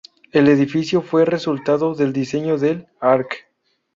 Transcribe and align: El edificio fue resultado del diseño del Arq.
El 0.31 0.47
edificio 0.47 1.03
fue 1.03 1.25
resultado 1.25 1.93
del 1.93 2.11
diseño 2.11 2.57
del 2.57 2.87
Arq. 2.99 3.45